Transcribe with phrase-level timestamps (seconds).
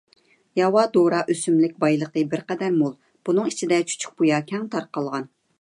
[0.59, 2.97] ياۋا دورا ئۆسۈملۈك بايلىقى بىرقەدەر مول،
[3.29, 5.33] بۇنىڭ ئىچىدە چۈچۈكبۇيا كەڭ تارقالغان.